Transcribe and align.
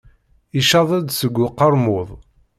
Yecceḍ-d 0.55 1.07
seg 1.19 1.35
uqermud. 1.45 2.09